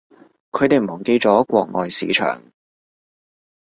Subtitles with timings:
[0.51, 2.41] 佢哋忘記咗國外市場